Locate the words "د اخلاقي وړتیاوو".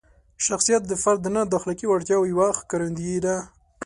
1.47-2.29